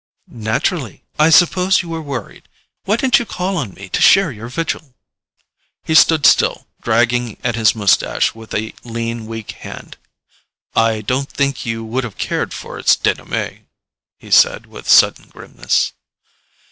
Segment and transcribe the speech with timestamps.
[0.31, 2.49] "Naturally—I suppose you were worried.
[2.85, 4.95] Why didn't you call on me to share your vigil?"
[5.83, 9.97] He stood still, dragging at his moustache with a lean weak hand.
[10.75, 13.67] "I don't think you would have cared for its DENOUEMENT,"
[14.17, 15.93] he said with sudden grimness.